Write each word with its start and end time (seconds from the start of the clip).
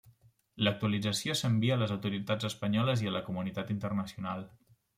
L'actualització 0.67 1.35
s'envia 1.41 1.75
a 1.75 1.77
les 1.83 1.93
autoritats 1.97 2.49
espanyoles 2.51 3.07
i 3.07 3.11
a 3.11 3.15
la 3.19 3.25
comunitat 3.29 3.73
internacional. 3.79 4.47